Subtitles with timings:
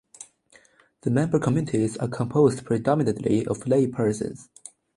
[1.01, 4.49] The member communities are composed predominately of laypersons.